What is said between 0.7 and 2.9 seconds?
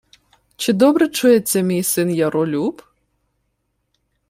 добре чується мій син Яролюб?